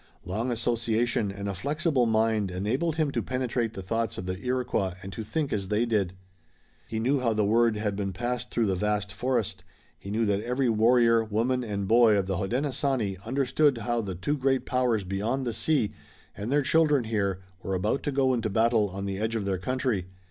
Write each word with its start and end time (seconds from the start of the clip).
Long 0.25 0.49
association 0.49 1.31
and 1.31 1.47
a 1.47 1.53
flexible 1.53 2.07
mind 2.07 2.49
enabled 2.49 2.95
him 2.95 3.11
to 3.11 3.21
penetrate 3.21 3.75
the 3.75 3.83
thoughts 3.83 4.17
of 4.17 4.25
the 4.25 4.35
Iroquois 4.43 4.95
and 5.03 5.13
to 5.13 5.21
think 5.23 5.53
as 5.53 5.67
they 5.67 5.85
did. 5.85 6.15
He 6.87 6.97
knew 6.97 7.19
how 7.19 7.33
the 7.33 7.45
word 7.45 7.77
had 7.77 7.95
been 7.95 8.11
passed 8.11 8.49
through 8.49 8.65
the 8.65 8.75
vast 8.75 9.11
forest. 9.13 9.63
He 9.99 10.09
knew 10.09 10.25
that 10.25 10.41
every 10.41 10.69
warrior, 10.69 11.23
woman 11.23 11.63
and 11.63 11.87
boy 11.87 12.15
of 12.17 12.25
the 12.25 12.37
Hodenosaunee 12.37 13.17
understood 13.25 13.77
how 13.77 14.01
the 14.01 14.15
two 14.15 14.37
great 14.37 14.65
powers 14.65 15.03
beyond 15.03 15.45
the 15.45 15.53
sea 15.53 15.93
and 16.35 16.51
their 16.51 16.63
children 16.63 17.03
here, 17.03 17.43
were 17.61 17.75
about 17.75 18.01
to 18.01 18.11
go 18.11 18.33
into 18.33 18.49
battle 18.49 18.89
on 18.89 19.05
the 19.05 19.19
edge 19.19 19.35
of 19.35 19.45
their 19.45 19.59
country. 19.59 20.07